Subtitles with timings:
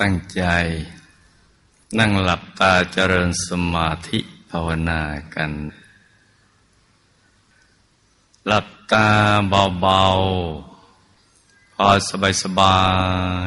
[0.00, 0.44] ตั้งใจ
[1.98, 4.18] นั่งหลับตาเจริญสมาธิ
[4.50, 5.02] ภาวนา
[5.34, 5.52] กัน
[8.46, 9.08] หลับตา
[9.80, 11.86] เบาๆ พอ
[12.42, 12.82] สบา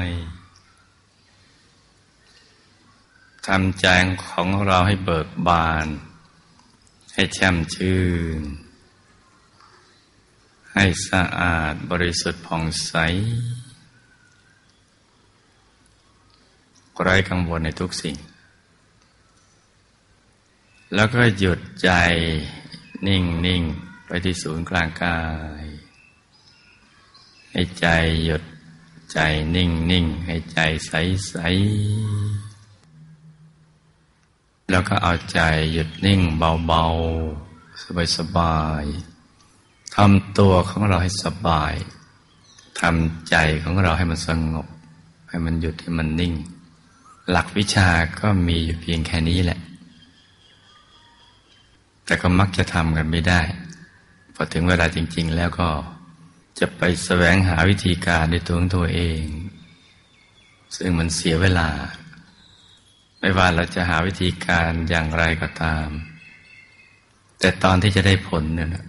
[0.05, 3.87] ยๆทำใจ
[4.25, 5.87] ของเราให้เบิกบาน
[7.13, 8.03] ให้แช่มชื่
[8.39, 8.41] น
[10.73, 12.93] ให้สะอาดบริสุทธิ์ผ่องใส
[17.03, 18.17] ไร้กังวลในทุกสิ่ง
[20.95, 21.91] แล้วก็หยุดใจ
[23.07, 23.63] นิ่งนิ่ง
[24.07, 25.19] ไปที่ศูนย์กลางกา
[25.61, 25.63] ย
[27.51, 27.87] ให้ใจ
[28.25, 28.43] หยุด
[29.13, 29.19] ใจ
[29.55, 30.91] นิ่งนิ่งให้ใจใส
[31.27, 31.35] ใส
[34.69, 35.39] แล้วก็เอาใจ
[35.73, 41.73] หยุดนิ่งเบาๆ สบายๆทำตัวของเราให้สบาย
[42.81, 44.67] ทำใจของเราให้มันสงบ
[45.29, 46.33] ให้มันหยุดให้มันนิ่ง
[47.29, 49.59] หลักวิชาก็มีอยู่เพียงแค่นี้แหละ
[52.05, 53.41] แต่ก็มักจะทำกันไม่ได้
[54.35, 55.69] พอถึงเวลาจริง ๆ แล้วก็
[56.59, 59.23] จะไปแสวงหาวิธีการในตัวของตัวเอง
[60.75, 61.69] ซึ่งมันเสียเวลา
[63.19, 65.87] ไม่ว่าเราจะหาวิธีการอย่างไรก็ตาม
[67.39, 68.85] แต่ตอนที่จะได้ผลเนี่ยนะ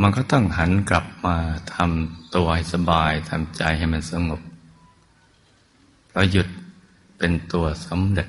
[0.00, 1.36] มันก็ต้องหันกลับมา
[1.74, 4.40] ทำตัวให้สบายทำใจให้มันสงบ
[6.12, 6.48] เราหยุด
[7.20, 8.28] เป็นตัวสำเร็จ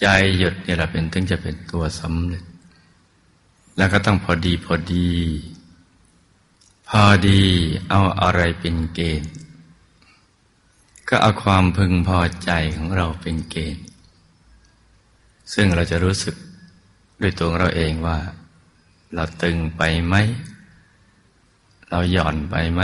[0.00, 0.06] ใจ
[0.38, 2.44] หยุดนี่แหละเป็นถึงจะเป็นตัวสำเร็จ
[3.76, 5.10] แล้วก็ต้องพอดีพอดี
[6.88, 7.42] พอดี
[7.88, 9.32] เอาอะไรเป็นเกณฑ์
[11.08, 13.84] ก็เอาความพึงพอใจของเราเป็นเกณฑ์
[15.52, 16.34] ซึ่งเราจะรู้สึก
[17.20, 18.18] ด้วยตัวเราเองว่า
[19.14, 20.14] เราตึงไปไหม
[21.88, 22.82] เราหย่อนไปไหม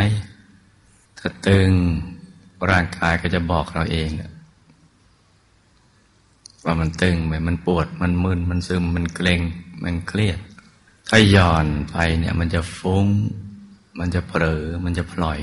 [1.19, 1.71] ถ้าตึง
[2.71, 4.09] ร่างกายก็จะบอกเราเอง
[6.67, 9.41] ว่ามันตึงไปมันปวดมันมึนมันซึมมันเกร็ง
[9.85, 10.39] มันเครียด
[11.09, 13.07] ถ้าย่อนไปเนี่ย มันจะฟุ้ง
[13.99, 15.41] มันจะเผลอมันจะพลอย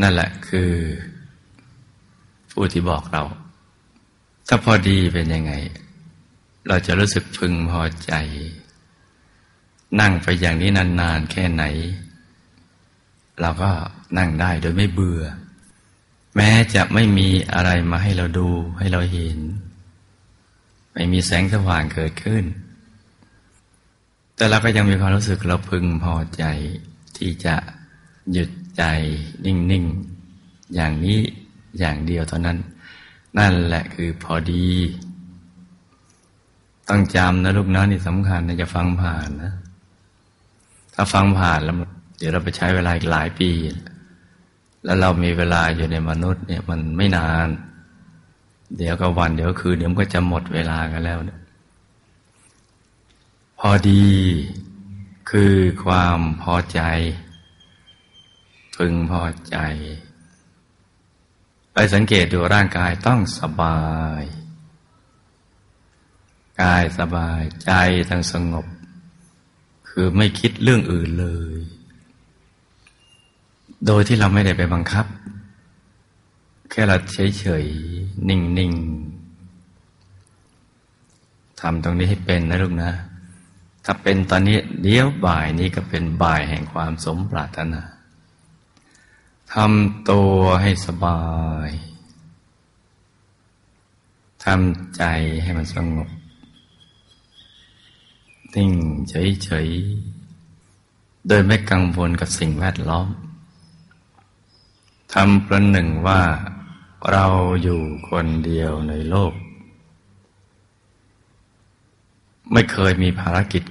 [0.00, 0.72] นั่นแหละคือ
[2.50, 3.22] ผู้ที่บอกเรา
[4.48, 5.52] ถ้าพอดีเป็นยังไง
[6.68, 8.12] เราจะรู้สึกพึงพอใจ
[10.00, 11.64] นั่งไปอย่างนี้นานๆแค่ไหน
[13.40, 13.70] เราก็
[14.18, 15.22] นั่งได้โดยไม่เบื่อ
[16.36, 18.48] แม้จะไม่มีอะไรมาให้เราดู
[18.78, 19.38] ให้เราเห็น
[20.92, 22.44] ไม่มีแสงสว่างเกิดขึ้น
[24.36, 26.44] แต่เราก็ยังมีความรู้สึกเราพึงพอใจ
[27.16, 27.54] ที่จะ
[28.32, 28.82] หยุดใจ
[29.44, 29.84] นิ่ง
[30.28, 31.20] ๆ อย่างนี้
[31.78, 32.58] อย่างเดียวเท่านั้น
[33.38, 34.68] นั่นแหละคือพอดี
[36.88, 39.52] ต้องจำนะลูกนะนี่สำคัญนะจะฟังผ่านนะ
[40.94, 41.76] ถ้าฟังผ่านแล้ว
[42.18, 43.50] เดี๋ยวเราไปใช้เวลาอีกหลายปี
[44.84, 47.48] แล้วเรามีเวลาอยู่ในมนุษย์เนี่ยมันไม่นาน
[48.76, 51.18] เดี๋ยวก็วันเดี๋ยวคืนเดี๋ยวก็จะหมดเวลากันแล้ว
[53.58, 54.08] พอดี
[55.30, 55.54] คือ
[55.84, 56.80] ความพอใจ
[58.76, 59.56] พึงพอใจ
[61.72, 63.80] ไปสังเกตดูร่างกายต้องสบา
[64.20, 64.22] ย
[66.62, 67.72] กายสบายใจ
[68.10, 68.66] ทั้งสงบ
[69.88, 71.60] คือไม่คิดเรื่องอื่นเลย
[73.86, 75.06] โดยที่เราไม่ได้ไปบังคับ
[76.70, 78.80] แค่เราเฉยๆ นิ่งๆ
[81.60, 82.92] ทำตรงนี้ให้เป็นนะลูกนะ
[83.84, 87.82] ถ้าเป็นตอนนี้เดี๋ยวบ่ายนี้ก็เป็นบ่ายแห่งความสมปรารถนา
[89.52, 91.20] ทำตัวให้สบา
[91.68, 91.70] ย
[94.44, 95.02] ทำใจ
[95.42, 96.08] ให้มันสงบ
[98.54, 98.72] นิ่ง
[99.08, 103.08] เฉยๆ โดยไม่กังวลกับสิ่งแวดล้อม
[105.14, 106.20] ทำประหนึ่งว่า
[107.10, 107.26] เรา
[107.62, 109.32] อยู่คนเดียวในโลก
[112.52, 113.62] ไม่เคยมีภารกิจ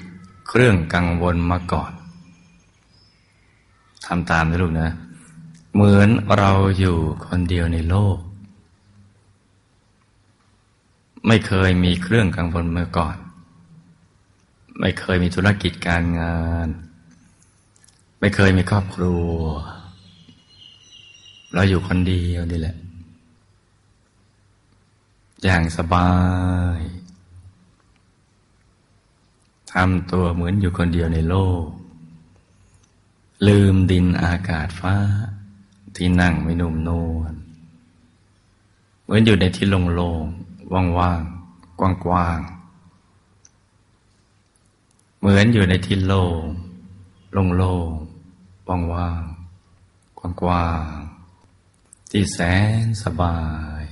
[0.47, 1.91] เครื่องกังวลมาก่อน
[4.05, 4.89] ทำตามนะลูกนะ
[5.73, 6.97] เหมือนเราอยู่
[7.27, 8.17] คนเดียวในโลก
[11.27, 13.15] ไม่เคยมีเครื่องกังวลมาก่อน
[14.79, 16.67] ไม่เคยมีธุรกิจการงาน
[18.19, 19.33] ไม่เคยมีครอบครัว
[21.53, 22.75] เราอยู่คนเดียวนี่แหละ
[25.43, 26.11] อย่างสบา
[26.77, 26.79] ย
[29.71, 31.65] ทำตัวเหมือนอยู่คนเดียวในโลก
[33.47, 34.95] ลืมดินอากาศฟ้า
[35.95, 37.33] ที่นั่งไม่นุ่มนวล
[39.03, 41.81] เหมือนอยู่ในที่โล่งๆว่างๆ ก
[42.11, 46.43] ว้างๆเหมือนอยู่ในที่โล่ง
[47.57, 51.08] โล่งๆว่างๆกว้างๆ
[52.09, 52.39] ที่แส
[52.83, 53.37] นสบา
[53.81, 53.83] ย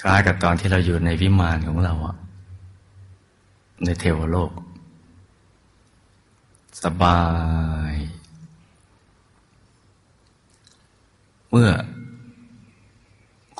[0.00, 2.16] คล้ายกับตอนที่เราอยู่ในวิมานของเราอะ
[3.84, 4.52] ในเทวโลก
[6.82, 7.20] สบา
[7.90, 7.94] ย
[11.50, 11.70] เมื่อ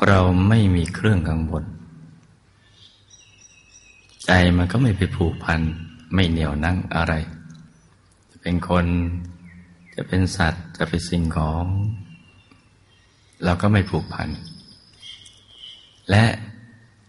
[0.06, 1.64] เราไม่มีเครื่องกังวล
[4.24, 5.60] ใจมันก็ไม่ไปผูกพัน
[6.14, 7.12] ไม่เหนียวนั่งอะไร
[8.30, 8.86] จะเป็นคน
[9.94, 11.64] จะเป็นสัตว์ จะเป็นสิ่งของ
[13.44, 14.28] เราก็ไม่ผูกพัน
[16.10, 16.24] และ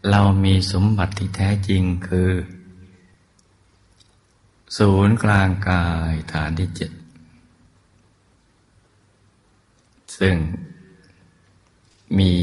[0.10, 2.32] เรามีสมบัติที่แท้จริงคือ
[4.78, 6.92] ศูนย์กลางกายฐานที่เจ็ด
[10.20, 10.36] ซึ่ง
[12.20, 12.34] มี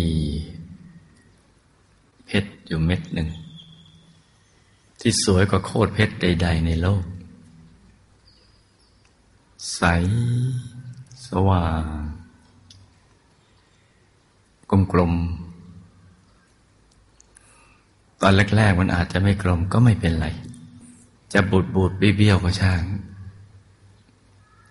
[2.27, 3.29] เพชรอยู่เม็ดหนึ่ง
[5.01, 7.05] ที่สวยกว่าโคตรเพชรใด ๆ ในโลก
[9.77, 9.83] ใส
[11.29, 12.10] สว่าง
[14.93, 20.28] กลมๆ ตอนแรกๆ มันอาจจะไม่กลมก็ไม่เป็นไร
[21.32, 22.82] จะบูดบูดเบี้ยวก็ช่าง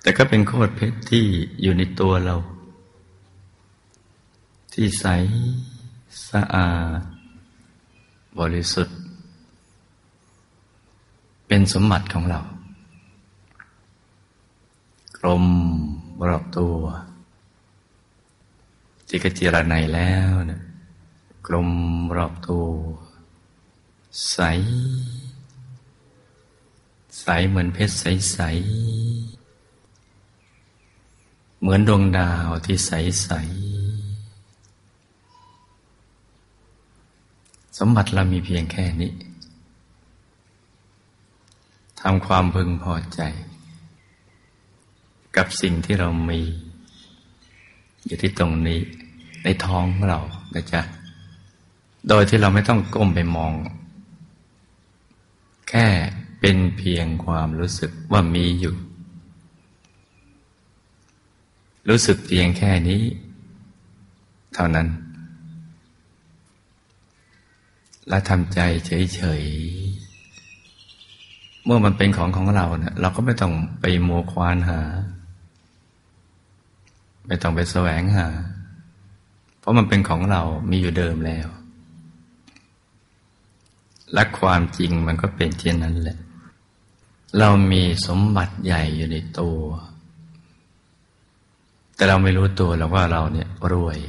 [0.01, 1.25] แต่ก็เป็นโคตรเพชรที่
[1.61, 2.35] อยู่ในตัวเรา
[4.73, 5.05] ที่ใส
[6.29, 6.99] สะอาด
[8.39, 8.97] บริสุทธิ์
[11.47, 12.39] เป็นสมบัติของเรา
[15.17, 15.45] กลม
[16.27, 16.75] รอบตัว
[19.09, 20.61] จิกจิระในแล้วนะ
[21.47, 21.69] กลม
[22.17, 22.67] รอบตัว
[24.31, 24.37] ใส
[27.21, 28.39] ใสเหมือนเพชรใสใส
[31.59, 32.91] เหมือนดวงดาวที่ใส
[33.23, 33.29] ใส
[37.77, 39.11] สมบัติเรามีเพียงแค่นี้
[42.01, 43.21] ทำความพึงพอใจ
[45.35, 46.41] กับสิ่งที่เรามี
[48.05, 48.79] อยู่ที่ตรงนี้
[49.43, 50.19] ในท้องของเรา
[50.55, 50.81] นะจ๊ะ
[52.07, 53.53] โดยที่เราไม่ต้องก้มไปมอง
[55.69, 55.87] แค่
[56.39, 58.75] เป็นเพียงความรู้สึกว่ามีอยู่
[61.89, 63.01] รู้สึกเพียงแค่นี้
[64.53, 64.87] เท่านั้น
[68.07, 74.79] และทำใจเฉยๆเมื่อมันเป็นของของเราเนี่ยเราก็ไม่ต้องไปมัวควานหา
[77.29, 78.27] ไม่ต้องไปแสวงหา
[79.59, 80.41] เพราะมันเป็นของเรา
[80.71, 81.47] มีอยู่เดิมแล้ว
[84.13, 86.17] และความจริงมันก็เป็นเช่นนั้นแหละ
[87.39, 89.61] เรามีสมบัติใหญ่อยู่ในตัว
[91.95, 93.99] แต่เราไม่รู้ตัวแล้วว่าเราเนี่ยรวย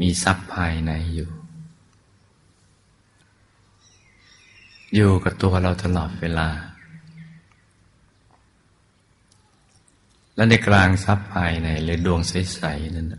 [0.00, 1.30] มีทรัพย์ภายในอยู่
[4.94, 6.48] อยู่กับตัวเราตลอดเวลา
[10.34, 13.14] และในกลางทรัพย์ภายในหรือดวงใสๆนั้น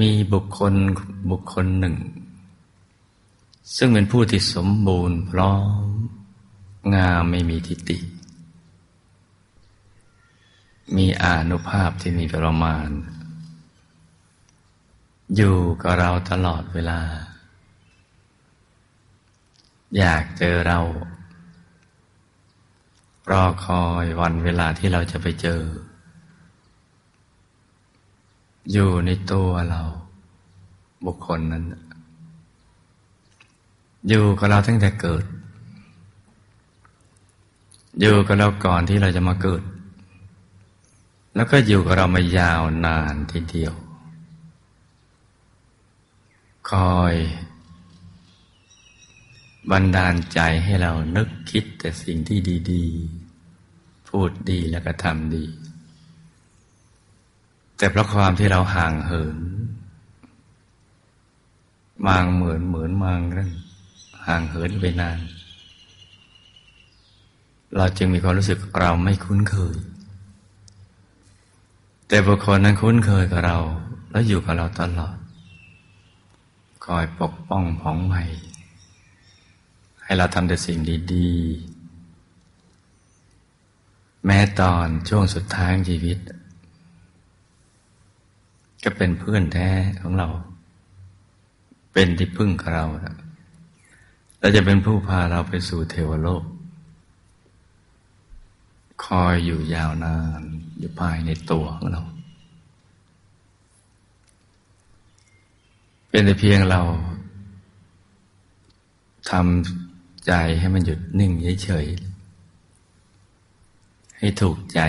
[0.00, 0.74] มีบุคคล
[1.30, 1.96] บุคคลหนึ่ง
[3.76, 5.84] ซึ่งเป็นผู้ที่สมบูรณ์พร้อม
[6.94, 7.98] งามไม่มีทิฏฐิ
[10.96, 12.88] มีอานุภาพที่มีประมาณ
[15.36, 17.00] อยู่กับเราตลอดเวลา
[19.98, 20.80] อยากเจอเรา
[23.30, 25.60] รอคอยวันเวลาที่เราจะไปเจอ
[28.72, 29.82] อยู่ในตัวเรา
[31.06, 31.64] บุคคลนั้น
[34.08, 35.24] อยู่กับเราตั้งแต่เกิด
[38.00, 39.62] อยู่กับเราก่อนที่เราจะมาเกิด
[41.34, 43.74] แล้วก็อยู่กับเรามายาวนานทีเดียว
[46.70, 47.14] คอย
[49.70, 52.38] บันดาลใจให้เรานึกคิดแต่สิ่งที่
[52.72, 53.17] ดี ๆ
[54.20, 55.44] พูดดีแล้วก็ทำดี
[57.76, 59.38] แต่เพราะความที่เราห่างเหิน
[62.06, 63.50] มางเหมือนเหมือนมางเรื่อง
[64.26, 65.18] ห่างเหินไปนาน
[67.76, 69.76] เราจึงมีความรู้สึกเราไม่คุ้นเคย
[72.08, 73.58] แต่บุคคลนั้นคุ้นเคยกับเรา
[74.10, 75.16] แล้วอยู่กับเราตลอด
[76.84, 78.22] คอยปกป้องผ่องใหม่
[80.02, 80.78] ให้เราทำแต่สิ่ง
[81.14, 81.77] ดี ๆ
[84.30, 86.18] แม้ตอนช่วงสุดท้ายชีวิต
[88.84, 89.70] ก็เป็นเพื่อนแท้
[90.00, 90.28] ของเรา
[91.92, 92.86] เป็นที่พึ่งของเรา
[94.40, 96.44] เราจะเป็นผู้พาเราไปสู่เทวโลก
[99.04, 100.42] คอยอยู่ยาวนาน
[100.78, 102.02] อยู่ภายในตัวของเรา
[106.10, 106.82] เป็นแต่เพียงเรา
[109.30, 111.32] ทำใจให้มันหยุดนิ่ง
[111.64, 112.07] เฉยๆ
[114.18, 114.80] ให้ถูกใจ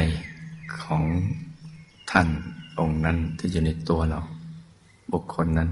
[0.82, 1.04] ของ
[2.12, 2.28] ท่าน
[2.80, 4.20] องค์นั้นที่อยู่ในตัวเรา
[5.12, 5.70] บุคคลนั้น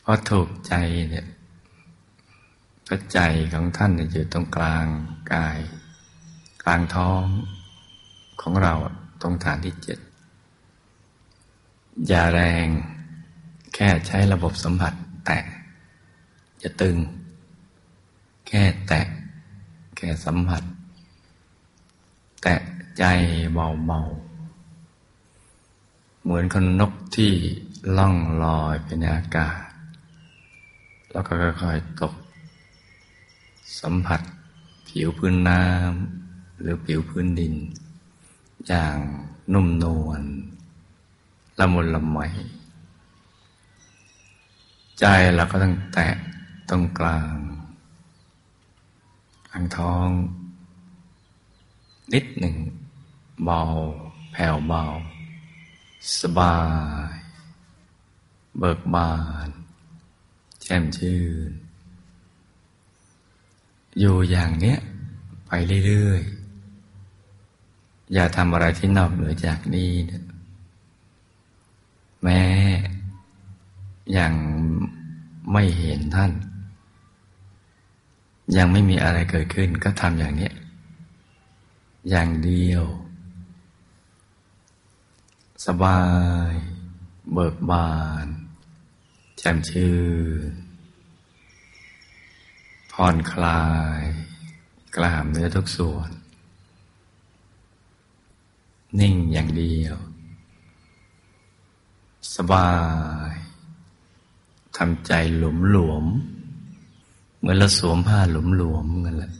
[0.00, 0.74] เพราะถูกใจ
[1.10, 1.26] เนี่ย
[2.86, 3.18] พระใจ
[3.52, 4.86] ของท่านอยู่ตรงกลาง
[5.32, 5.58] กาย
[6.62, 7.24] กลางท้อง
[8.40, 8.74] ของเรา
[9.22, 9.98] ตรงฐานที่เจ็ด
[12.06, 12.66] อย่าแรง
[13.74, 14.92] แค่ใช้ระบบสัมผัส
[15.26, 15.38] แตะ
[16.62, 16.96] จะตึง
[18.48, 19.06] แค่แตะ
[19.96, 20.62] แค่สัมผัส
[22.42, 22.60] แตะ
[22.98, 23.04] ใจ
[23.52, 27.32] เบาๆ เหมือนคนนกที่
[27.96, 29.60] ล่องลอยไปในอากาศ
[31.12, 32.14] แล้วก็ค่อยๆตก
[33.80, 34.20] สัมผัส
[34.88, 37.54] ผิวพื้นน้ำหรือผิวพื้นดิน
[38.68, 38.96] อย่าง
[39.52, 40.22] นุ่มนวล
[41.58, 42.18] ละมุนละไม
[44.98, 46.08] ใจเราก็ต้องแตะ
[46.68, 47.34] ตรงกลาง
[49.50, 50.08] ทางท้อง
[52.14, 52.56] นิดหนึ่ง
[53.44, 53.60] เบา
[54.32, 54.84] แผ่วเบา
[56.20, 56.58] สบา
[57.12, 57.14] ย
[58.58, 59.12] เบิกบา
[59.46, 59.48] น
[60.62, 61.50] แจ่มชื่น
[63.98, 64.78] อยู่อย่างเนี้ย
[65.46, 65.50] ไป
[65.86, 70.24] เรื่อยๆ อย่าทำอะไรที่นอกเหนือจากนี้นะ
[72.22, 72.42] แม้
[74.18, 74.32] ยัง
[75.52, 76.32] ไม่เห็นท่าน
[78.56, 80.50] ยังไม่มีอะไรเกิดขึ้นก็ทำอย่างนี้
[82.08, 82.84] อย่างเดียว
[85.66, 86.02] สบา
[86.50, 86.52] ย
[87.32, 87.94] เบิกบา
[88.24, 88.26] น
[89.38, 89.96] แจ่มชื่
[90.50, 90.52] น
[92.92, 93.66] ผ่อนคลา
[94.00, 94.02] ย
[94.96, 96.10] กล้ามเนื้อทุกส่วน
[98.98, 99.96] นิ่งอย่างเดียว
[102.36, 102.72] สบา
[103.30, 103.32] ย
[104.76, 106.04] ทำใจหลุมหลวม
[107.38, 109.32] เหมือนเราสวมผ้าหลุมหลวมกันแหละ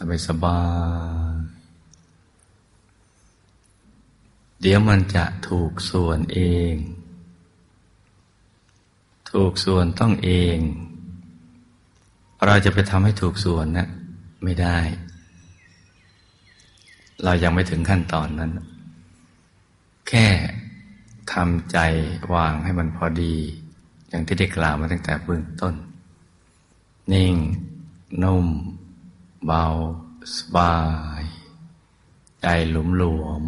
[0.00, 0.60] สบายสบา
[1.32, 1.34] ย
[4.60, 6.40] เดี๋ยวมันจะถูกส่วนเอ
[6.72, 6.74] ง
[9.32, 10.58] ถูกส่วนต้องเอง
[12.46, 13.88] เราจะไปทำให้ถูกส่วนนะ
[14.44, 14.78] ไม่ได้
[17.24, 18.50] เรายังไม่ถึงขั้นตอนนั้น
[20.08, 20.26] แค่
[21.32, 21.78] ทำใจ
[22.34, 23.34] วางให้มันพอดี
[24.08, 25.74] อย่างที่ได้กล่าวมาตั้งแต่เบื้องต้น
[27.12, 27.34] นิ่ง
[28.22, 28.46] นุ่ม
[29.46, 29.64] เบา
[30.36, 30.76] สบา
[31.20, 31.22] ย
[32.40, 33.44] ใจหลุมหลวม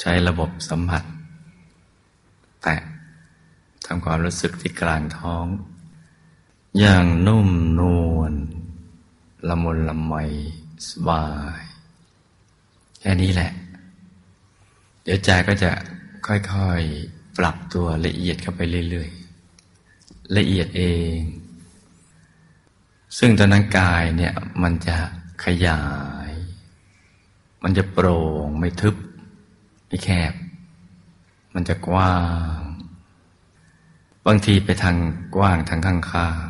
[0.00, 1.04] ใช้ระบบสัมผัส
[2.62, 2.76] แตะ
[3.86, 5.46] ทำความรู้สึกที่กลางท้อง
[6.78, 7.48] อย่างนุ่ม
[7.80, 7.82] น
[8.16, 8.32] วล
[9.48, 10.14] ละมุนละไม
[10.88, 11.26] สบา
[11.58, 11.60] ย
[13.00, 13.50] แค่นี้แหละ
[15.02, 15.70] เดี๋ยวใจก็จะ
[16.26, 20.82] ค่อยๆ ปรับตัวละเอียดเข้าไปเรื่อยๆ ละเอียดเอ
[21.16, 21.18] ง
[23.18, 24.96] ซึ่งตอนนั้นกายเนี่ยมันจะ
[25.44, 25.82] ขยา
[26.28, 26.30] ย
[27.62, 28.96] มันจะโปร่งไม่ทึบ
[29.86, 30.32] ไม่แคบ
[31.54, 32.16] มันจะกว้า
[32.58, 32.60] ง
[34.26, 34.96] บางทีไปทาง
[35.36, 36.46] กว้างทางข้างข้าง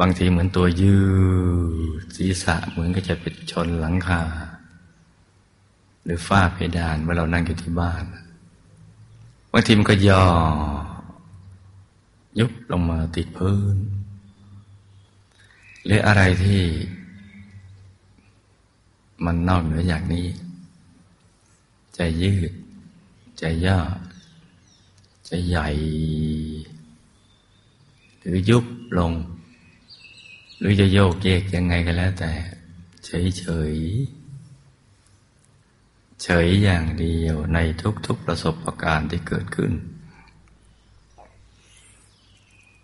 [0.00, 0.98] บางทีเหมือนตัวยื
[2.02, 4.22] ดศีรษะเหมือนก็จะไปชนหลังคา
[6.04, 8.04] หรือฝ้าเพดานเมื่อเรานั่งอยู่ที่บ้าน
[9.52, 10.24] บางทีมันก็ย่อ
[12.38, 13.76] ยุบลงมาติดพื้น
[15.84, 16.62] หรืออะไรที่
[19.24, 20.26] มันนอกเหนืออย่างนี้
[21.96, 22.52] จะยืด
[23.40, 23.80] จะย่อ
[25.28, 25.68] จะใหญ่
[28.20, 28.64] หรือยุบ
[28.98, 29.12] ลง
[30.58, 32.32] หรือจะโยกเยกยังไงก็แล้วแต่
[33.04, 34.20] เฉยๆ
[36.22, 37.58] เฉยอย่างเดียวใน
[38.06, 39.72] ทุกๆประสบการณ์ที่เกิดขึ้น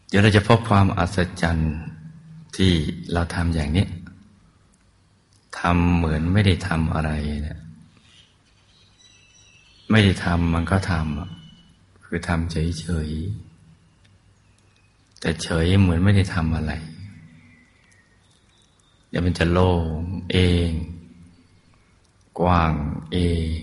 [0.08, 1.74] เดี๋ยวเราจะพบความอัศจรรย์
[2.56, 2.72] ที่
[3.12, 3.86] เราทำอย่างนี้
[5.60, 7.10] ทำเหมือนไม่ได้ทำอะไร
[7.42, 7.60] เนี่ย
[9.90, 16.72] ไม่ได้ทำมันก็ทำคือทำเฉยๆแต่เฉยเหมือนไม่ได้ทำอะไร
[19.08, 20.00] เดี๋ยวมันจะโล่ง
[20.32, 20.70] เอง
[22.38, 22.74] กว้าง
[23.12, 23.18] เอ
[23.56, 23.58] ง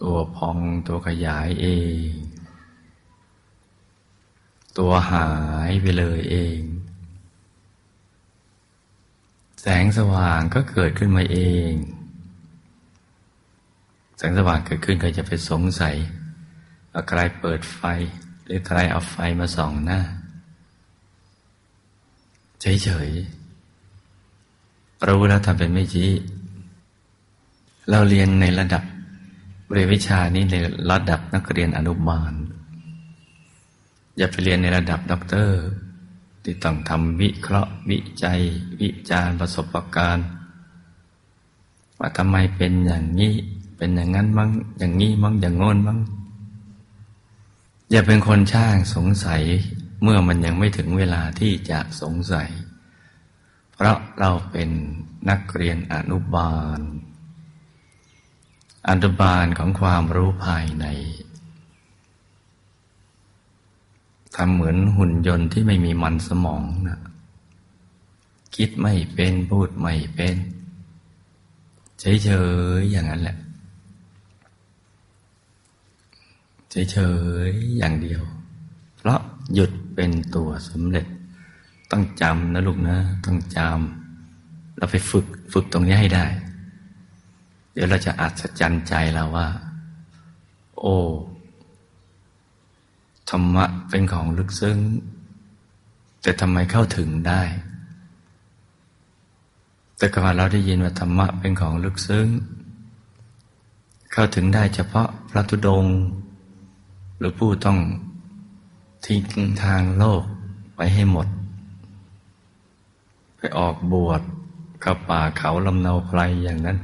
[0.00, 1.66] ตัวพองตัวขยายเอ
[2.06, 2.10] ง
[4.78, 5.28] ตัวหา
[5.68, 6.60] ยไปเลยเอง
[9.60, 11.38] แสงสว่างก็เกิดขึ้นมาเอ
[11.70, 11.72] ง
[14.16, 15.96] แสงสว่างเกิดขึ้นใครจะไปสงสัย
[16.92, 17.82] ว่าใครเปิดไฟ
[18.44, 20.00] หรือใครเอาไฟมาส่องหน้า
[22.60, 26.10] เฉยๆรู้แล้วทำเป็นไม่ชี้
[27.90, 28.82] เราเรียนในระดับ
[29.72, 30.56] เรียนวิชานี้ใน
[30.90, 32.32] ระดับนักเรียนอนุบาล
[34.16, 35.60] อย่าไปเรียนในระดับด็อกเตอร์
[36.50, 38.40] ที่ต้องทำวิเคราะห์วิจัย
[38.80, 40.26] วิจารประสบการณ์
[41.98, 43.34] ว่าทำไมเป็นอย่างนี้
[43.76, 45.98] เป็นอย่างนั้นมั้งอย่างนี้มั้งอย่างโน้นมั้ง
[47.90, 49.42] อย่าเป็นคนช่างสงสัย
[50.02, 52.48] เมื่อมันยังไม่ถึงเวลาที่จะสงสัย
[53.74, 54.70] เพราะเราเป็น
[55.30, 56.80] นักเรียนอนุบาล
[58.88, 60.86] อนุบาลของความรู้ภายใน
[64.40, 67.00] ทำเหมือนหุ่นยนต์ที่ไม่มีมันสมองนะ
[68.56, 70.36] คิดไม่เป็นพูดไม่เป็น
[72.00, 72.30] เฉ
[72.78, 73.36] ยๆอย่างนั้นแหละ
[76.70, 76.98] เฉ
[77.48, 78.22] ยๆอย่างเดียว
[78.96, 79.20] เพราะ
[79.54, 81.06] หยุดเป็นตัวสำเร็จ
[81.90, 86.26] ต้องจำนะลูกนะ ต้องจำเราไปฝึกฝึกตรงนี้ให้ได้
[87.72, 89.48] เดี๋ยวเราจะอัศจรรย์ใจเราว่า
[90.80, 90.96] โอ้
[93.30, 94.78] ธรรมะเป็นของลึกซึ้ง
[96.22, 97.42] แต่ทำไมเข้าถึงได้
[99.96, 102.26] แต่ก่อนเราได้ยินว่าธรรมะเป็นของลึกซึ้ง
[104.12, 105.96] เข้าถึงได้เฉพาะพระธุดงค์
[107.18, 107.78] หรือผู้ต้อง
[109.06, 109.22] ทิ้ง
[109.64, 110.22] ทางโลก
[110.76, 111.26] ไปให้หมด
[113.36, 114.22] ไปออกบวช
[114.84, 116.78] กับป่าเขาลำเนาไพรอย่างนั้น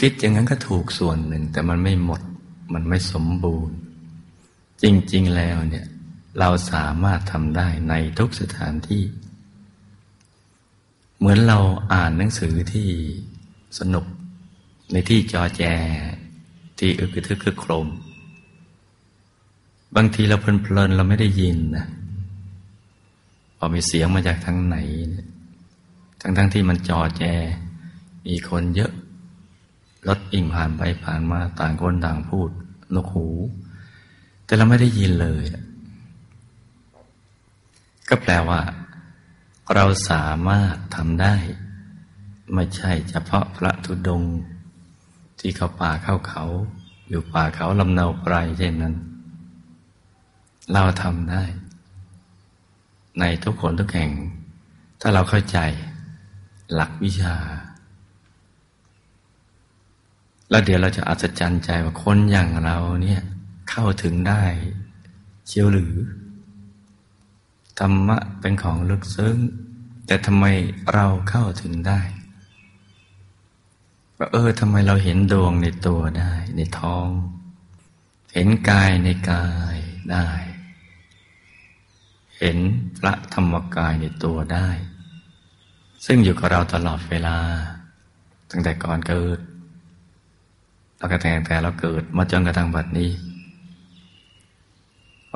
[0.00, 2.20] คิดอย่างนั้นก็ถูกส่วนหนึ่งแต่มันไม่หมด
[2.74, 3.76] มันไม่สมบูรณ์
[4.82, 5.86] จริง ๆ แล้วเนี่ย
[6.38, 9.04] เราสามารถทำได้ในทุกสถานที่
[11.18, 11.58] เหมือนเรา
[11.92, 12.88] อ่านหนังสือที่
[13.78, 14.04] สนุก
[14.92, 15.62] ในที่จอแจ
[16.78, 17.88] ที่อึกทึกคึกโครม
[19.96, 21.86] บางทีเราเพลินๆเราไม่ได้ยินนะ
[23.56, 24.76] พอมีเสียงมาจากทางไหน
[25.10, 25.26] เนี่ย
[26.20, 27.24] ทั้งๆทที่มันจอแจ
[28.26, 28.92] มีคนเยอะ
[30.08, 32.50] รถอิ่งผ่านไปผ่านมาต่างคนต่างพูด
[32.94, 33.26] นกหู
[34.44, 35.44] แต่เราไม่ได้ยินเลย
[38.08, 38.60] ก็แปลว่า
[39.74, 41.34] เราสามารถทำได้
[42.54, 44.22] ไม่ใช่เฉพาะพระธุดง
[45.40, 46.44] ที่เขาป่าเข้าเขา
[47.08, 48.94] อยู่ป่าเขาลำเนาไพรเช่นนั้น
[50.72, 51.42] เราทำได้
[53.20, 54.10] ในทุกคนทุกแห่ง
[55.00, 55.58] ถ้าเราเข้าใจ
[56.74, 57.34] หลักวิชา
[60.52, 63.20] แล้วเดี๋ยวเราจะอัศจรรย์ใจว่าคนอย่างเราเนี่ย
[63.70, 64.44] เข้าถึงได้
[65.46, 65.94] เชียวหรือ
[67.78, 69.36] ธรรมะเป็นของลึกซึ้ง
[70.06, 70.44] แต่ทำไม
[70.94, 72.00] เราเข้าถึงได้
[74.16, 77.08] ว่าเออทำไมเราเห็นดวงในตัวได้ ในท้อง
[78.32, 79.76] เห็นกายในกาย
[80.12, 80.28] ได้
[82.38, 82.56] เห็น
[82.98, 84.68] พระธรรมกายในตัวได้
[86.06, 87.38] ซึ่งอยู่กับเราตลอดเวลา
[88.50, 89.40] ตั้งแต่ก่อนเกิด
[91.02, 93.10] แล้วก็แต่แต่เราเกิดมาจนกระทั่งบัดนี้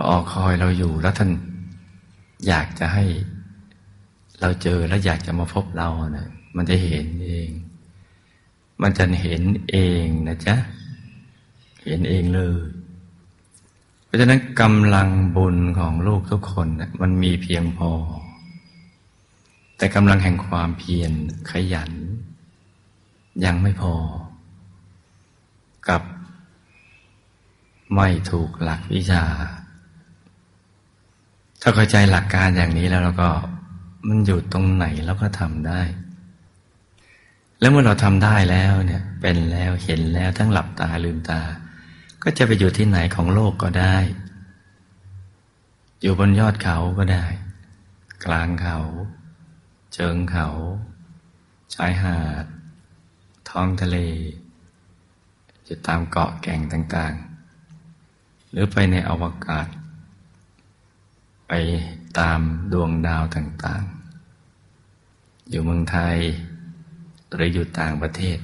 [0.09, 1.31] ออกคอยเราอยู่แล้วท่าน
[2.46, 3.05] อยากจะให้
[4.40, 7.50] เราเจอแล้วอยากจะมาพบเราเนะี่ยมันจะเห็นเอง
[8.83, 10.57] มันจะเห็นเองนะจ๊ะ
[11.85, 12.66] เห็นเองเลย
[14.05, 17.90] เพราะฉะนั้นกำลังบุญของลูกทุกคนนะมันมีเพียงพอ
[19.76, 21.12] แต่กำลังแห่งความเพียร
[21.50, 21.92] ขยัน
[23.44, 23.94] ยังไม่พอ
[25.88, 26.02] กับ
[27.94, 29.25] ไม่ถูกหลักวิชา
[31.61, 33.31] ถ้าเข้าใจหลักการอย่างนี้แล้วเราก็
[34.09, 35.81] มันอยู่ตรงไหนเราก็ทำได้
[37.61, 41.40] แล้วเมื่อเราทำได้แล้วเนี่ย เป็นแล้วเห็นแล้วทั้งหลับตาลืมตา
[42.22, 43.96] ก็จะไปอยู่ที่ไหนของโลกก็ได้
[46.01, 47.25] อยู่บนยอดเขาก็ได้
[48.25, 48.79] กลางเขา
[49.94, 50.49] เชิงเขา
[51.75, 52.44] ชายหาด
[53.49, 53.99] ท้องทะเล
[55.68, 57.36] จะตามเกาะแก่งต่างๆ
[58.50, 59.66] หรือไปในอวกาศ
[61.48, 61.52] ไป
[62.18, 62.40] ตาม
[62.72, 66.16] ดวงดาวต่างๆ อยู่เมืองไทย
[67.35, 68.38] หรืออยู่ต่างประเทศ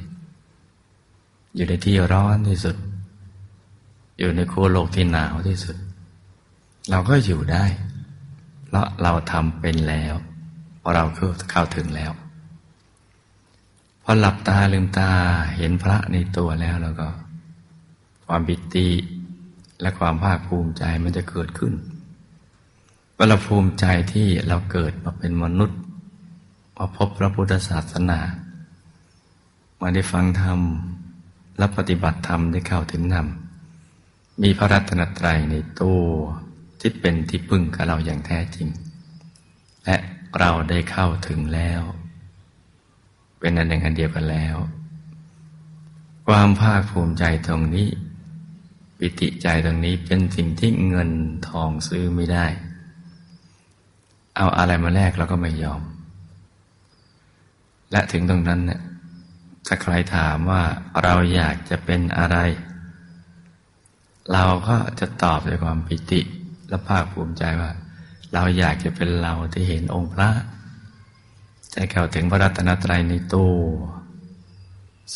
[1.55, 2.77] อยู่ในที่ร้อนที่สุด
[4.19, 5.77] อยู่ในโคโลกที่หนาวที่สุด
[6.91, 7.65] เราก็อยู่ได้
[8.67, 10.15] เพราะเราทำเป็นแล้ว
[10.79, 11.05] เพราะเรา
[11.51, 12.13] เข้าถึงแล้ว
[14.03, 15.11] พอหลับตาลืมตา
[15.57, 17.09] เห็นพระในตัวแล้วแล้วก็
[18.27, 18.89] ความบิติ
[19.83, 21.75] และความภาคภูมิใจมันจะเกิดขึ้น
[23.17, 25.79] ว่าเราภูมิใจที่เราเกิดมาเป็นมนุษย์
[26.77, 28.21] มาพบพระพุทธศาสนา
[29.81, 30.61] มาได้ฟังธรรม
[31.59, 33.27] และปฏิบัติธรรมได้เข้าถึงธรรม
[34.43, 36.03] มีพระรัตนตรัยในตัว
[36.81, 38.69] ที่เป็นที่พึ่งกับเราอย่างแท้จริง
[39.85, 39.97] และ
[40.39, 41.83] เราได้เข้าถึงแล้ว
[43.39, 44.57] เป็นอันหนึ่งอันเดียวกันแล้ว
[46.29, 47.89] ความภาคภูมิใจตรงนี้
[49.05, 51.11] ปิติใจตรงนี้เป็นสิ่งที่เงิน
[51.49, 52.47] ทองซื้อไม่ได้
[54.37, 55.83] เอาอะไรมาแลกเราก็ไม่ยอม
[57.91, 58.81] และถึงตรงนั้นเนี่ย
[59.67, 60.63] ถ้าใครถามว่า
[61.03, 62.37] เราอยากจะเป็นอะไร
[64.33, 66.21] เราก็จะตอบด้วยความปิติ
[66.69, 67.71] และภาคภูมิใจว่า
[68.33, 70.31] เราอยากจะเป็นเราที่เห็นองค์พระ
[71.73, 73.57] ใจเข้าถึงพระรัตนตรัยในตัว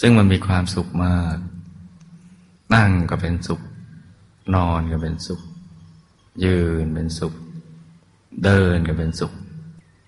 [0.00, 1.36] ซึ่งมันมีความสุขมาก
[2.74, 3.60] นั่งก็เป็นสุข
[4.54, 5.40] นอนก็เป็นสุข
[6.44, 7.34] ยืนเป็นสุข
[8.44, 9.32] เดินก็เป็นสุข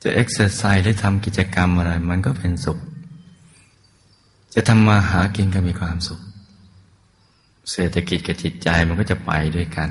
[0.03, 2.79] จะเอ็กซ์ไซส์หรือทำกิจกรรมอะไร มันก็เป็นสุข
[4.55, 6.21] จะทำมาหากินก็มีความสุข
[7.73, 9.91] เศรษฐกิจกับจิตใจมันก็จะไปด้วยกัน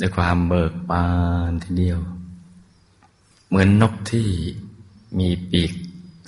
[0.00, 1.06] ด้วยความเบิกบา
[1.48, 2.00] นทีเดียว
[3.48, 4.28] เหมือนนกที่
[5.18, 5.72] มีปีก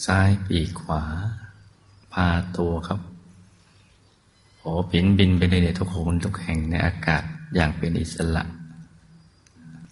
[0.07, 1.03] ซ้ายปีกขวา
[2.13, 3.01] พาตัวครับ
[4.62, 7.23] โผบินบินไปในทุกโคนทุกแห่งในอากาศ
[7.55, 8.44] อย่างเป็นอิสระ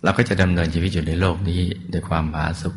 [0.02, 1.60] เราก็จะดำเนินชีวิตอยู่ในโลกนี้
[1.92, 2.74] ด้วยความผาสุก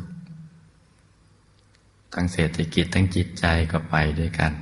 [2.14, 4.52] ทั้งเศรษฐกิจทั้งจิตใจก็ไปด้วยกัน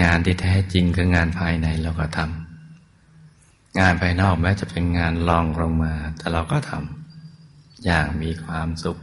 [0.00, 8.98] งานที่แท้จริงคืองานภายในเราก็ทำงานภายนอกแม้จะเป็นงานลองลงมา แต่เราก็ทำอย่างมีความสุข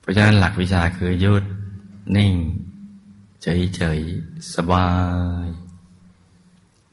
[0.00, 1.44] เพราะฉะนั้นหลักวิชาคือยุด
[2.16, 2.32] นิ่ง
[3.42, 4.88] เฉยๆ สบา
[5.44, 5.46] ย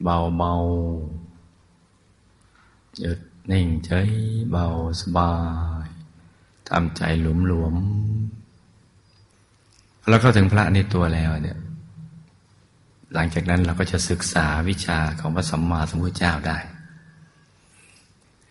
[0.02, 1.36] เบาๆ
[3.00, 3.18] หยุด
[3.50, 4.10] นิ่งเฉย
[4.50, 4.66] เบา
[5.00, 5.34] สบา
[5.84, 5.86] ย
[6.68, 7.74] ทำใจหลุมหลวม
[10.08, 11.58] แล้วเข้าถึงพระในตัวแล้วเนี่ย
[13.14, 16.58] หลังจากนั้นเราก็จะศึกษาวิชาของพระสัมมาสัมพุทธเจ้าได้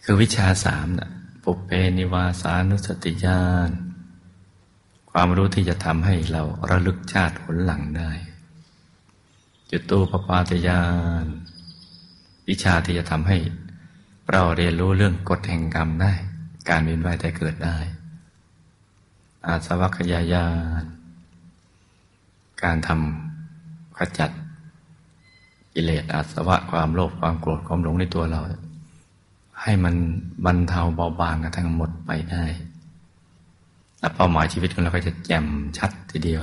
[0.03, 1.11] คือวิชาสามนะ
[1.43, 3.69] ปุเพนิวาสานุสติญาณ
[5.17, 8.11] ความรู้ที่จะทำให้เราระลึกชาติผลหลังได้
[9.71, 10.83] จุตูปปาตยา
[11.23, 11.25] น
[12.49, 13.37] วิชาที่จะทำให้
[14.31, 16.13] เราเรียนรู้เรื่องกฎแห่งกรรมได้
[16.69, 17.77] การเวียนว่ายแต่เกิดได้
[19.45, 20.47] อาสวัคยายา
[20.81, 20.83] น
[22.63, 24.31] การทำขจัด
[25.73, 28.41] กิเลสอาสวะความโลภความโกรธความหลงในตัวเรา
[29.61, 29.95] ให้มัน
[30.45, 32.45] บรรเทาเบาบางกันทั้งหมดไปได้
[33.99, 35.45] และเป้าหมายชีวิตของเราก็จะแจ่ม
[35.77, 36.41] ชัดทีเดียว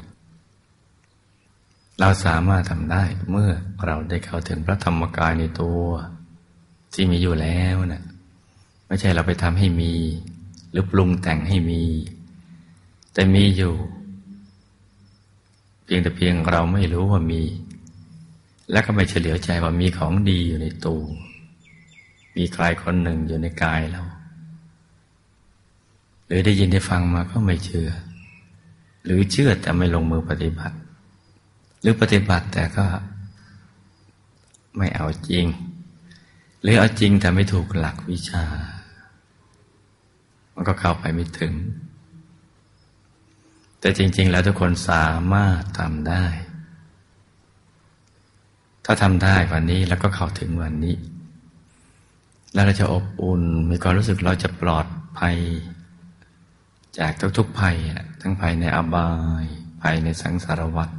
[2.01, 3.51] เราสามารถทำได้เมื่อ
[3.87, 5.83] เราได้เข้าถึงพระธรรมกายในตัว
[6.95, 8.05] ที่มีอยู่แล้วนะ่ะ
[8.87, 9.95] ไม่ใช่เราไปทำให้มี
[10.71, 11.83] หรือปรุงแต่งให้มี
[13.15, 13.75] แต่มีอยู่
[15.85, 17.43] เพียงแต่เพียงเราไม่รู้ว่ามี
[18.73, 21.03] และก็ไม่เฉลียวใจว่ามีของดีอยู่ในตัว
[22.37, 24.03] มีใครคนหนึ่งอยู่ในกายเรา
[26.35, 27.91] รือได้ยินได้ฟังมาก็ไม่เชื่อ
[29.05, 30.77] หรือเชื่อแต่ไม่ลงมือปฏิบัติ
[31.81, 32.87] หรือปฏิบัติแต่ก็
[34.77, 35.47] ไม่เอาจริง
[36.63, 38.45] หรือเอาจริงแต่ไม่ถูกหลักวิชา
[40.55, 41.53] มันก็เข้าไปไม่ถึง
[43.81, 46.25] แต่จริง ๆ แล้วทุกคนสามารถทำได้
[48.85, 50.97] ถ้าทำได้วันนี้แล้วก็เข้าถึงวันนี้
[52.53, 54.87] แล้วเราจะอบอุ่นมีความรู้สึกเราจะปลอด
[55.19, 55.37] ภัย
[56.99, 57.77] จากทุกๆภัย
[58.21, 59.09] ทั้งภัยในอบา
[59.43, 59.47] ย
[59.83, 60.91] ภัยในสังสารวัฏ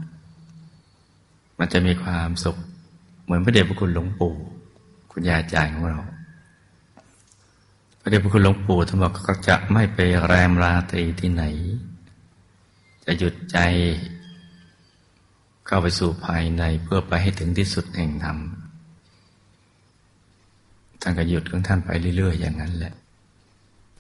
[1.60, 2.58] มันจะมีความสุข
[3.24, 4.36] เหมือนพระเดชพระคุณหลวงปู่
[5.12, 6.00] คุณยายจายของเรา
[8.02, 11.44] พระเดชพระคุณหลวงปู่ท่านบอกก็จะไม่ไปแรมราตรีที่ไหน
[13.06, 13.58] จะหยุดใจ
[15.66, 18.38] เข้าไปสู่ภายในเพื่อไปให้ถึงที่สุดแห่งธรรม
[21.02, 22.94] ท่านก็หยุดของท่านไปเรื่อยๆอย่างนั้นแหละ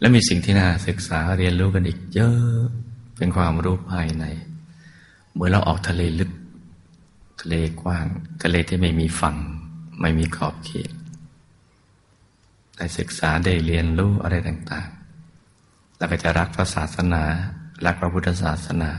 [0.03, 2.61] และมีสิ่งที่น่าศึกษาเรียนรู้กันอีกเยอะ
[3.17, 4.25] เป็นความรู้ภายใน
[5.33, 6.31] เมื่อเราออกทะเลลึก
[7.41, 8.05] ทะเลกว้าง
[8.43, 9.35] ทะเลที่ไม่มีฝั่ง
[10.01, 10.91] ไม่มีขอบเขต
[12.75, 17.23] ได้ศึกษาได้เรียนรู้อะไรต่างๆ แล้วก็จะรักพระศาสนา
[17.85, 18.91] รักพระพุทธศาสนา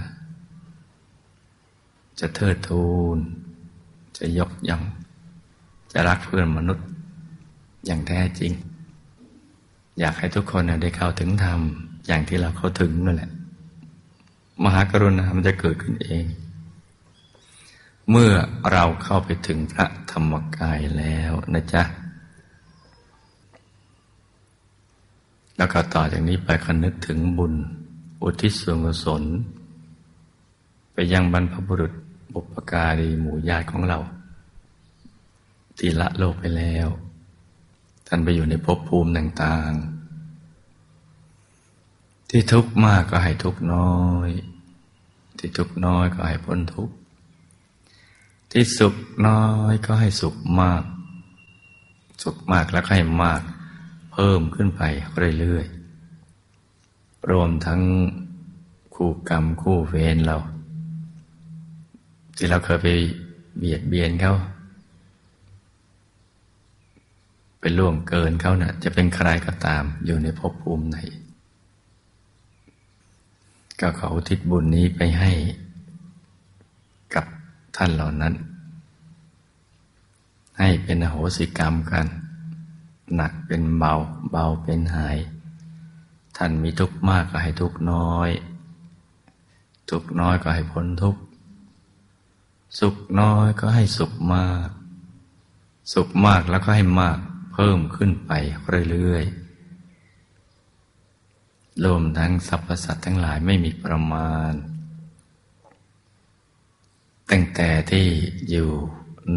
[2.21, 2.87] จะเทิดทู
[3.17, 3.19] น
[4.19, 4.83] จะยกย่อง
[5.93, 6.87] จะรักเพื่อนมนุษย์
[7.87, 8.55] อย่างแท้จริง
[9.98, 11.61] อยากให้ทุกคนได้เข้าถึงธรรม
[12.07, 13.30] อย่างที่เราเข้าถึงนั่นแหละ
[14.64, 16.24] มหากรุณามันจะเกิดขึ้นเอง
[18.11, 18.33] เมื่อ
[18.72, 21.83] เราเข้าไปถึงพระธรรมกายแล้วนะจ๊ะ
[25.57, 27.54] แล้วก็ต่อจากนี้ไปคนึกถึงบุญ
[28.22, 29.22] อุทิศส่วนกุศล
[30.92, 31.92] ไปยังบรรพบุรุษ
[32.35, 33.98] บุปการีหมู่ญาติของเรา
[35.78, 36.88] ที่ละโลกไปแล้ว
[38.16, 44.29] ท่านไปอยู่ในภพภูมิต่างๆ ที่ทุกข์มากก็ให้ทุกข์น้อย
[45.38, 46.94] ที่ทุกข์น้อยก็ให้พ้นทุกข์
[48.53, 48.94] ที่สุข
[49.27, 50.83] น้อยก็ให้สุขมาก
[52.22, 53.42] สุขมากแล้วก็ให้มาก
[54.12, 54.83] เพิ่มขึ้นไป
[55.38, 57.83] เรื่อยๆรวมทั้ง
[58.94, 60.38] คู่กรรมคู่เวรเรา
[62.37, 62.88] ที่เราเคยไป
[63.57, 64.35] เบียดเบียนเขา
[67.66, 70.98] ไปล่วงเกินเขานะ่ะ จะเป็นใครก็ตามอยู่ในภพภูมิไหน
[73.81, 75.33] ก็เขาทิศบุญนี้ไปให้
[77.14, 77.24] กับ
[77.77, 78.35] ท่านเหล่านั้น
[80.59, 82.07] ให้เป็นโหสิกรรมกัน
[83.14, 83.94] หนักเป็นเบา
[84.31, 85.18] เบาเป็นหาย
[86.37, 88.31] ท่านมีทุกข์มากก็ให้ทุกข์น้อย
[89.90, 91.22] ทุกข์น้อยก็ให้พ้นทุกข์
[92.81, 94.68] สุขน้อยก็ให้สุขมาก
[95.92, 97.18] สุขมากแล้วก็ให้มาก
[97.57, 98.33] เพิ่มขึ้นไป
[98.90, 104.53] เรื่อยๆรวมทั้งสรรพสัตว์ทั้งหลายไม่มีประมาณ
[107.31, 108.07] ตั้งแต่ที่
[108.51, 108.71] อยู่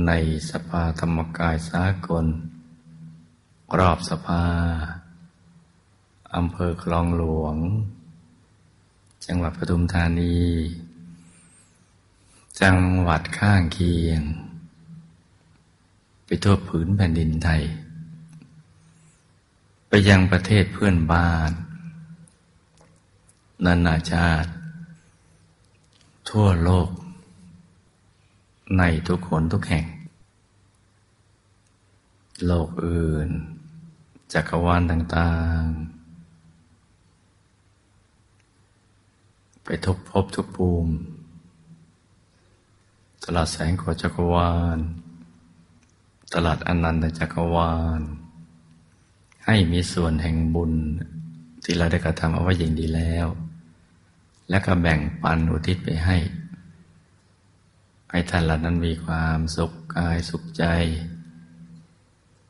[0.08, 0.12] ใน
[0.49, 2.25] สภาธรรมกายสากล
[3.77, 4.45] รอบสภา
[6.36, 7.56] อำเภอคลองหลวง
[9.25, 10.39] จังหวัดปทุมธานี
[12.62, 14.21] จังหวัดข้างเคียง
[16.25, 17.63] ไปทั่วผืนแผ่นดินไทย
[19.88, 21.52] ไปยังประเทศเพื่อนบ้าน
[23.65, 24.52] นานาชาติ
[26.30, 26.89] ทั่วโลก
[28.78, 29.86] ในทุกคนทุกแห่ง
[32.45, 33.30] โลกอื่น
[34.34, 35.67] จักรวาลต่างๆ
[39.63, 40.93] ไปทุกภพทุกภูมิ
[43.23, 44.78] ตลาดแสงของจักรวาล
[46.34, 48.02] ตลาดอนันตจักรวาล
[49.47, 50.73] ให้มีส่วนแห่งบุญ
[51.63, 53.27] ที่เราได้กระทำเอาไว้อย่างดีแล้ว
[54.49, 56.17] และก็แบ่งปันอุทิศไปให้
[58.12, 60.65] ให้ท่านเหล่านั้นมีความสุขกายสุขใจ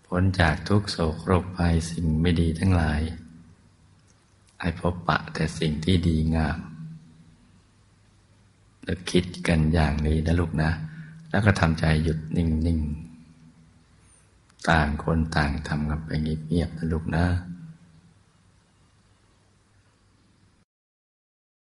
[0.05, 3.01] พ้นจากทุกโศกโรคภัยสิ่งไม่ดีทั้งหลาย
[4.59, 6.59] ให้พบปะแต่สิ่งที่ดีงาม
[8.83, 10.71] แล้วคิดกันอย่างนี้นะลูกนะ
[11.29, 13.06] แล้วก็ทำใจหยุดนิ่งๆ
[14.69, 17.25] ต่างคนต่างทำกันไปเงียบๆนะลูกนะ